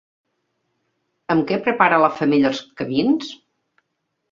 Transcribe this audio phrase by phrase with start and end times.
[1.35, 3.31] Amb què prepara la femella els camins?